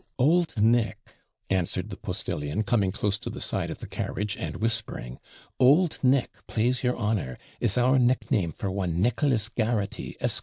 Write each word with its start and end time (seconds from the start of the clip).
'Old 0.17 0.59
Nick,' 0.59 1.13
answered 1.51 1.91
the 1.91 1.95
postillion, 1.95 2.63
coming 2.63 2.91
close 2.91 3.19
to 3.19 3.29
the 3.29 3.39
side 3.39 3.69
of 3.69 3.77
the 3.77 3.85
carriage, 3.87 4.35
and 4.35 4.55
whispering 4.55 5.19
'Old 5.59 5.99
Nick, 6.01 6.31
plase 6.47 6.83
your 6.83 6.97
honour, 6.97 7.37
is 7.59 7.77
our 7.77 7.99
nickname 7.99 8.51
for 8.51 8.71
one 8.71 8.99
Nicholas 8.99 9.47
Garraghty, 9.47 10.15
Esq. 10.19 10.39